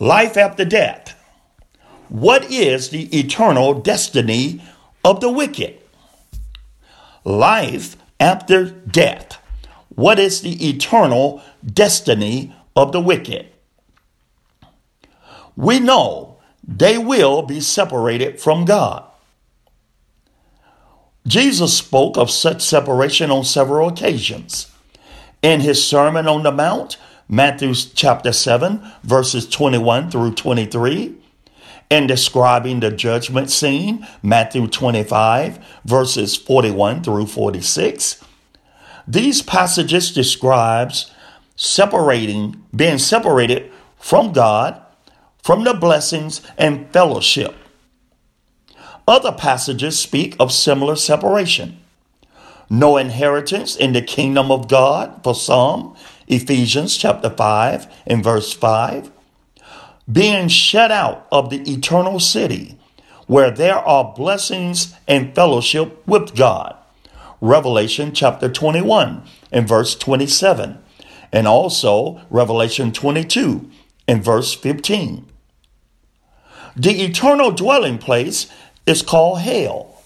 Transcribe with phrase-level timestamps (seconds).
[0.00, 1.12] Life after death.
[2.08, 4.60] What is the eternal destiny
[5.04, 5.78] of the wicked?
[7.26, 9.38] Life after death.
[9.88, 13.48] What is the eternal destiny of the wicked?
[15.56, 19.04] We know they will be separated from God.
[21.26, 24.70] Jesus spoke of such separation on several occasions.
[25.42, 26.96] In his Sermon on the Mount,
[27.28, 31.16] Matthew chapter 7, verses 21 through 23,
[31.90, 38.24] in describing the judgment scene, Matthew 25, verses 41 through 46.
[39.06, 41.12] These passages describes
[41.54, 44.80] separating, being separated from God,
[45.42, 47.54] from the blessings and fellowship.
[49.06, 51.78] Other passages speak of similar separation.
[52.68, 55.94] No inheritance in the kingdom of God for some,
[56.26, 59.12] Ephesians chapter 5 and verse 5
[60.10, 62.78] being shut out of the eternal city
[63.26, 66.76] where there are blessings and fellowship with God.
[67.40, 69.22] Revelation chapter 21
[69.52, 70.78] and verse 27,
[71.32, 73.68] and also Revelation 22
[74.08, 75.26] and verse 15.
[76.76, 78.50] The eternal dwelling place
[78.86, 80.02] is called hell.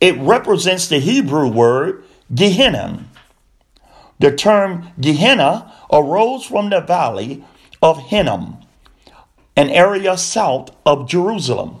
[0.00, 2.04] It represents the Hebrew word
[2.34, 3.04] Gehenna.
[4.18, 7.44] The term Gehenna arose from the valley
[7.82, 8.58] of Hinnom,
[9.56, 11.80] an area south of Jerusalem,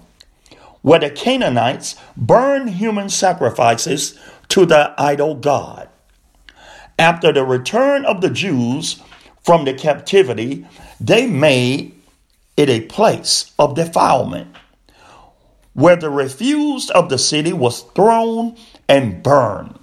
[0.82, 4.18] where the Canaanites burned human sacrifices
[4.48, 5.88] to the idol god.
[6.98, 9.00] After the return of the Jews
[9.42, 10.66] from the captivity,
[11.00, 11.94] they made
[12.56, 14.54] it a place of defilement,
[15.72, 18.56] where the refuse of the city was thrown
[18.88, 19.78] and burned.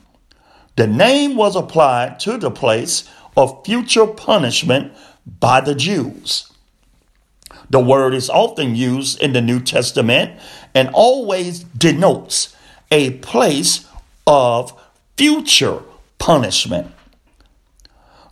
[0.76, 4.94] The name was applied to the place of future punishment
[5.40, 6.49] by the Jews.
[7.69, 10.40] The word is often used in the New Testament
[10.74, 12.56] and always denotes
[12.91, 13.85] a place
[14.25, 14.74] of
[15.18, 15.81] future
[16.18, 16.91] punishment.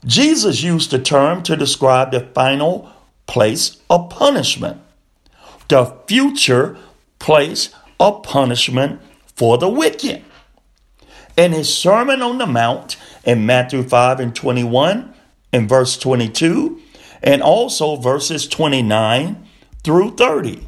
[0.05, 2.89] Jesus used the term to describe the final
[3.27, 4.79] place of punishment,
[5.67, 6.77] the future
[7.19, 9.01] place of punishment
[9.35, 10.23] for the wicked.
[11.35, 15.13] In his Sermon on the Mount in Matthew 5 and 21
[15.51, 16.81] and verse 22,
[17.21, 19.47] and also verses 29
[19.83, 20.67] through 30.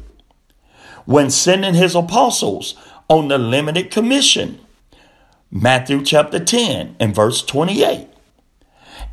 [1.04, 2.74] When sending his apostles
[3.08, 4.60] on the limited commission,
[5.50, 8.08] Matthew chapter 10 and verse 28,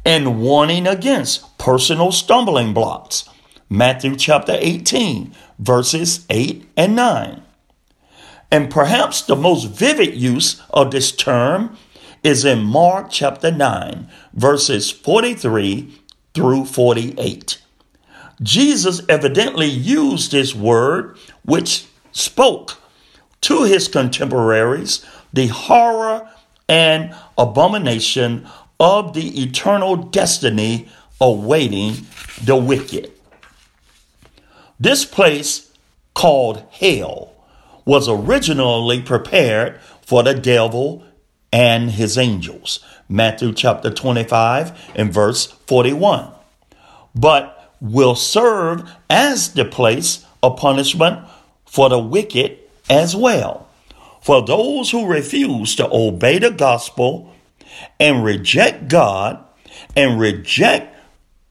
[0.05, 3.27] and warning against personal stumbling blocks,
[3.69, 7.41] Matthew chapter 18, verses 8 and 9.
[8.49, 11.75] And perhaps the most vivid use of this term
[12.23, 16.01] is in Mark chapter 9, verses 43
[16.37, 17.59] through 48.
[18.43, 22.79] Jesus evidently used this word, which spoke
[23.41, 25.03] to his contemporaries
[25.33, 26.29] the horror
[26.69, 28.47] and abomination
[28.79, 30.87] of the eternal destiny
[31.19, 32.05] awaiting
[32.43, 33.11] the wicked.
[34.79, 35.71] This place,
[36.13, 37.33] called hell,
[37.83, 41.03] was originally prepared for the devil
[41.51, 42.79] and his angels.
[43.09, 46.31] Matthew chapter 25 and verse 41.
[47.15, 51.25] But will serve as the place of punishment
[51.65, 52.57] for the wicked
[52.89, 53.67] as well.
[54.21, 57.33] For those who refuse to obey the gospel
[57.99, 59.43] and reject God
[59.95, 60.95] and reject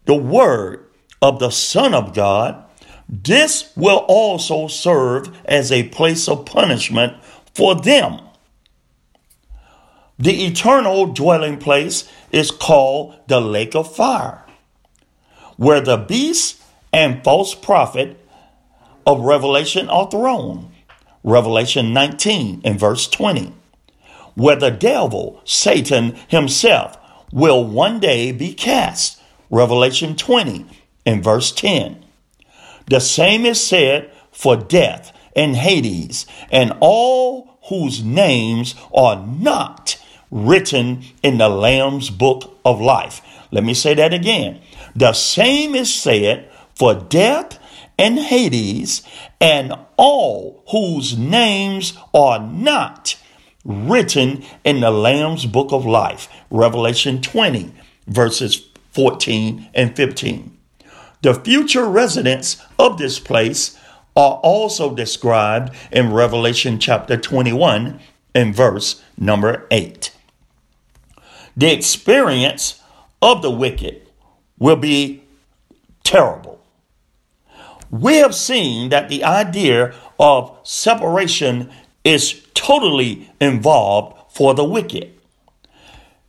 [0.04, 0.84] the word
[1.22, 2.62] of the Son of God,
[3.08, 7.14] this will also serve as a place of punishment
[7.54, 8.20] for them.
[10.18, 14.44] The eternal dwelling place is called the lake of fire,
[15.56, 18.18] where the beast and false prophet
[19.06, 20.72] of Revelation are thrown.
[21.22, 23.52] Revelation 19 and verse 20,
[24.34, 26.96] where the devil, Satan himself,
[27.32, 29.20] will one day be cast.
[29.50, 30.66] Revelation 20
[31.04, 32.04] and verse 10.
[32.86, 39.95] The same is said for death and Hades and all whose names are not
[40.30, 43.20] written in the Lamb's book of life.
[43.50, 44.60] Let me say that again.
[44.94, 47.58] The same is said for death
[47.98, 49.02] and Hades
[49.40, 53.16] and all whose names are not
[53.64, 56.28] written in the Lamb's book of life.
[56.50, 57.72] Revelation 20,
[58.06, 60.56] verses 14 and 15.
[61.22, 63.78] The future residents of this place
[64.16, 68.00] are also described in Revelation chapter 21
[68.34, 70.15] and verse number 8.
[71.56, 72.82] The experience
[73.22, 74.08] of the wicked
[74.58, 75.22] will be
[76.04, 76.60] terrible.
[77.90, 81.70] We have seen that the idea of separation
[82.04, 85.12] is totally involved for the wicked.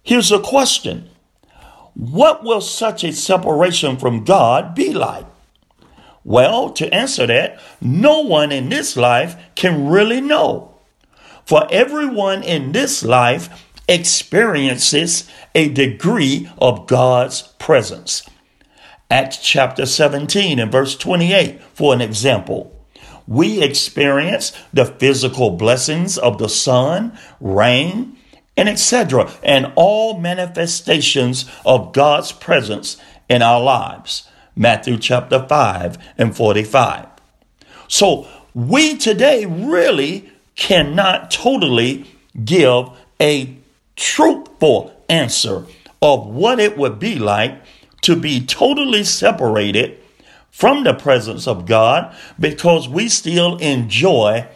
[0.01, 1.09] Here's a question
[1.93, 5.25] What will such a separation from God be like?
[6.23, 10.75] Well, to answer that, no one in this life can really know.
[11.45, 18.27] For everyone in this life experiences a degree of God's presence.
[19.09, 22.73] Acts chapter 17 and verse 28, for an example.
[23.27, 28.17] We experience the physical blessings of the sun, rain,
[28.55, 32.97] and etc., and all manifestations of God's presence
[33.29, 34.29] in our lives.
[34.55, 37.07] Matthew chapter 5 and 45.
[37.87, 42.05] So we today really cannot totally
[42.43, 42.89] give
[43.21, 43.56] a
[43.97, 45.65] truthful answer
[46.01, 47.61] of what it would be like
[48.01, 49.99] to be totally separated
[50.49, 54.47] from the presence of God because we still enjoy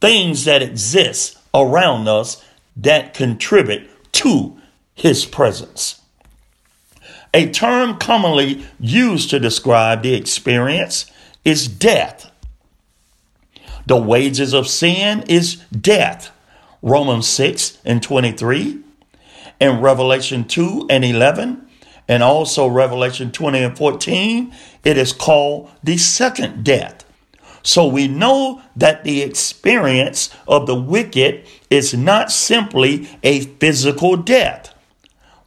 [0.00, 2.44] things that exist around us
[2.76, 4.56] that contribute to
[4.94, 6.00] his presence.
[7.34, 11.10] A term commonly used to describe the experience
[11.44, 12.30] is death.
[13.86, 16.30] The wages of sin is death.
[16.82, 18.80] Romans 6 and 23,
[19.60, 21.66] and Revelation 2 and 11,
[22.08, 24.52] and also Revelation 20 and 14,
[24.84, 27.04] it is called the second death.
[27.62, 34.74] So we know that the experience of the wicked is not simply a physical death,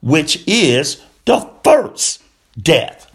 [0.02, 2.24] which is the first
[2.58, 3.12] death.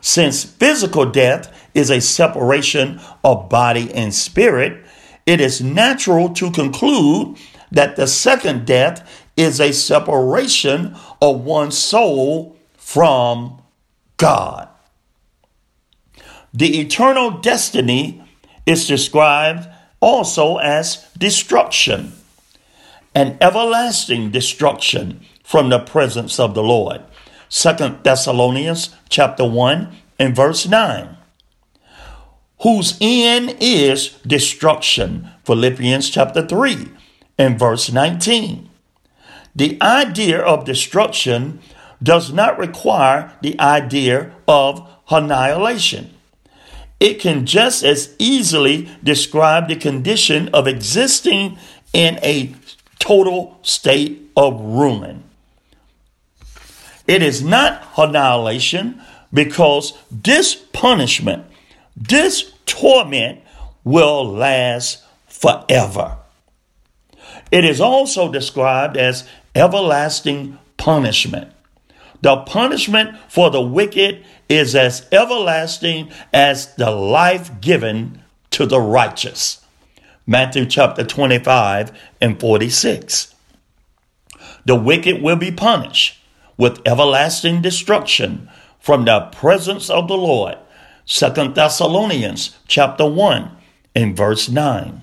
[0.00, 4.83] Since physical death is a separation of body and spirit,
[5.26, 7.36] it is natural to conclude
[7.70, 13.60] that the second death is a separation of one's soul from
[14.16, 14.68] God.
[16.52, 18.22] The eternal destiny
[18.64, 19.68] is described
[20.00, 22.12] also as destruction,
[23.14, 27.02] an everlasting destruction from the presence of the Lord.
[27.48, 31.16] Second Thessalonians chapter 1 and verse 9
[32.64, 35.28] whose end is destruction.
[35.44, 36.88] Philippians chapter 3
[37.36, 38.70] and verse 19.
[39.54, 41.60] The idea of destruction
[42.02, 46.14] does not require the idea of annihilation.
[46.98, 51.58] It can just as easily describe the condition of existing
[51.92, 52.54] in a
[52.98, 55.22] total state of ruin.
[57.06, 59.02] It is not annihilation
[59.34, 61.44] because this punishment
[61.96, 63.40] this torment
[63.84, 66.18] will last forever.
[67.50, 71.52] It is also described as everlasting punishment.
[72.20, 79.64] The punishment for the wicked is as everlasting as the life given to the righteous.
[80.26, 83.34] Matthew chapter 25 and 46.
[84.64, 86.18] The wicked will be punished
[86.56, 88.48] with everlasting destruction
[88.80, 90.56] from the presence of the Lord
[91.06, 93.50] Second Thessalonians chapter 1
[93.94, 95.02] in verse 9.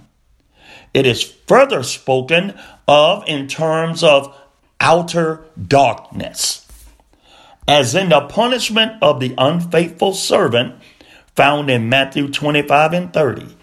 [0.96, 4.36] It is further spoken of in terms of
[4.80, 6.68] outer darkness,
[7.68, 10.74] as in the punishment of the unfaithful servant
[11.36, 13.56] found in Matthew 25 and 30,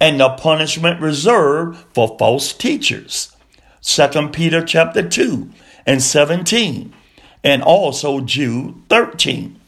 [0.00, 3.34] and the punishment reserved for false teachers,
[3.82, 5.50] 2 Peter chapter 2
[5.86, 6.92] and 17,
[7.44, 9.60] and also Jude 13.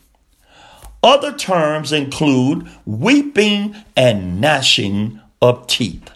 [1.05, 6.11] Other terms include weeping and gnashing of teeth.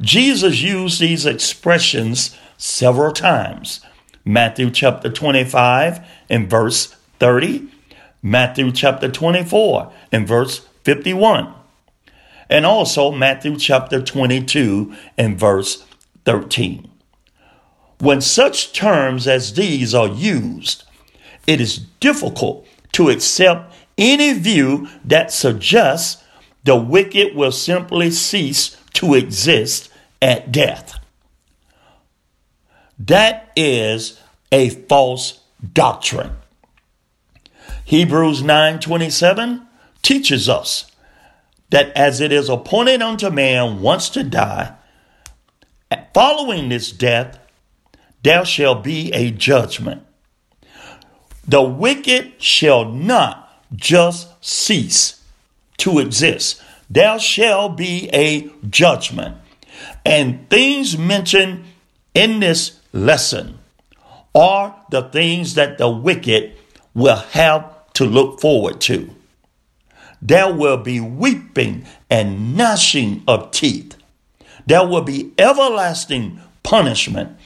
[0.00, 3.80] Jesus used these expressions several times.
[4.24, 6.86] Matthew chapter 25 and verse
[7.20, 7.68] 30,
[8.20, 11.54] Matthew chapter 24 and verse 51,
[12.50, 15.86] and also Matthew chapter 22 and verse
[16.24, 16.90] 13.
[18.00, 20.82] When such terms as these are used,
[21.46, 26.22] it is difficult to accept any view that suggests
[26.64, 30.98] the wicked will simply cease to exist at death.
[32.98, 34.20] That is
[34.50, 35.40] a false
[35.72, 36.36] doctrine.
[37.84, 39.66] Hebrews 9:27
[40.02, 40.90] teaches us
[41.70, 44.72] that as it is appointed unto man once to die,
[46.14, 47.38] following this death,
[48.22, 50.02] there shall be a judgment.
[51.46, 53.43] The wicked shall not
[53.74, 55.22] just cease
[55.78, 56.62] to exist.
[56.90, 59.36] There shall be a judgment.
[60.04, 61.64] And things mentioned
[62.14, 63.58] in this lesson
[64.34, 66.52] are the things that the wicked
[66.94, 69.10] will have to look forward to.
[70.20, 73.96] There will be weeping and gnashing of teeth.
[74.66, 77.36] There will be everlasting punishment.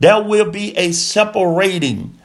[0.00, 2.18] There will be a separating.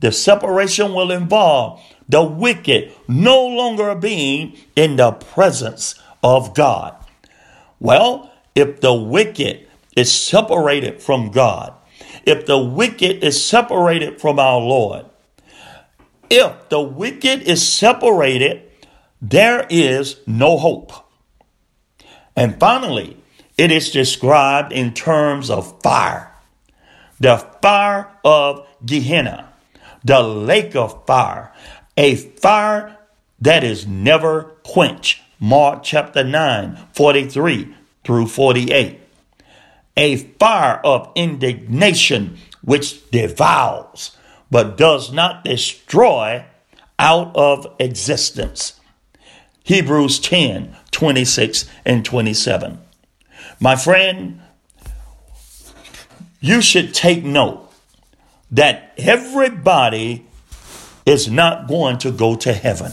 [0.00, 6.94] The separation will involve the wicked no longer being in the presence of God.
[7.78, 11.72] Well, if the wicked is separated from God,
[12.26, 15.06] if the wicked is separated from our Lord,
[16.28, 18.62] if the wicked is separated,
[19.22, 20.92] there is no hope.
[22.36, 23.16] And finally,
[23.58, 26.30] it is described in terms of fire
[27.20, 29.52] the fire of Gehenna,
[30.02, 31.52] the lake of fire,
[31.96, 32.96] a fire
[33.40, 35.20] that is never quenched.
[35.38, 39.00] Mark chapter 9, 43 through 48.
[39.96, 44.16] A fire of indignation which devours
[44.50, 46.44] but does not destroy
[46.98, 48.78] out of existence.
[49.64, 52.78] Hebrews 10 26 and 27.
[53.58, 54.40] My friend,
[56.40, 57.72] you should take note
[58.50, 60.26] that everybody
[61.06, 62.92] is not going to go to heaven.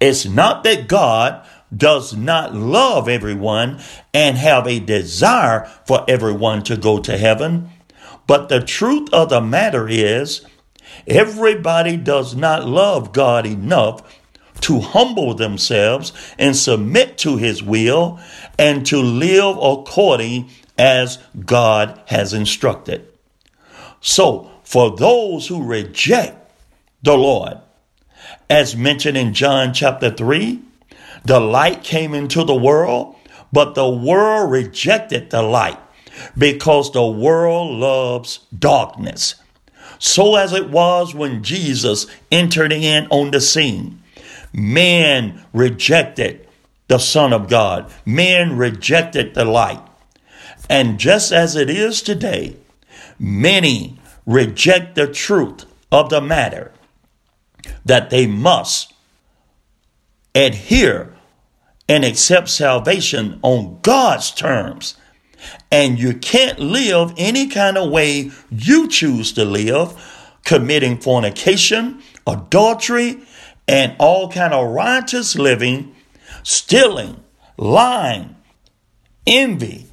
[0.00, 3.80] It's not that God does not love everyone
[4.12, 7.70] and have a desire for everyone to go to heaven.
[8.26, 10.44] But the truth of the matter is,
[11.06, 14.20] everybody does not love God enough
[14.62, 18.20] to humble themselves and submit to his will
[18.58, 23.08] and to live according as God has instructed.
[24.00, 26.41] So, for those who reject
[27.02, 27.58] the Lord,
[28.48, 30.60] as mentioned in John chapter 3,
[31.24, 33.16] the light came into the world,
[33.52, 35.78] but the world rejected the light
[36.38, 39.34] because the world loves darkness.
[39.98, 44.02] So as it was when Jesus entered in on the scene,
[44.52, 46.46] man rejected
[46.88, 49.82] the Son of God, man rejected the light.
[50.68, 52.56] And just as it is today,
[53.18, 56.72] many reject the truth of the matter
[57.84, 58.92] that they must
[60.34, 61.14] adhere
[61.88, 64.96] and accept salvation on God's terms.
[65.70, 69.92] And you can't live any kind of way you choose to live,
[70.44, 73.20] committing fornication, adultery,
[73.66, 75.94] and all kind of riotous living,
[76.42, 77.22] stealing,
[77.56, 78.36] lying,
[79.26, 79.86] envy.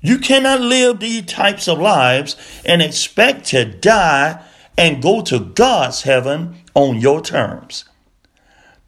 [0.00, 4.44] You cannot live these types of lives and expect to die
[4.78, 7.84] and go to God's heaven on your terms.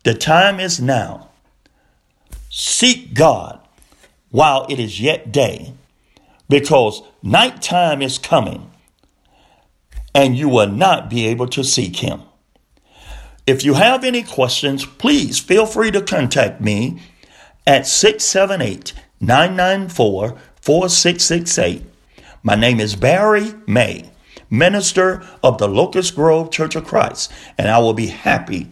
[0.04, 1.28] The time is now.
[2.49, 3.61] Seek God
[4.30, 5.75] while it is yet day,
[6.49, 8.70] because nighttime is coming
[10.14, 12.23] and you will not be able to seek Him.
[13.47, 17.00] If you have any questions, please feel free to contact me
[17.66, 21.85] at 678 994 4668.
[22.42, 24.10] My name is Barry May,
[24.50, 28.71] minister of the Locust Grove Church of Christ, and I will be happy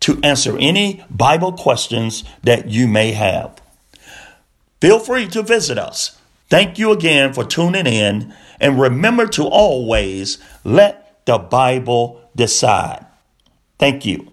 [0.00, 3.60] to answer any Bible questions that you may have.
[4.80, 6.18] Feel free to visit us.
[6.48, 13.06] Thank you again for tuning in, and remember to always let the Bible decide.
[13.78, 14.32] Thank you.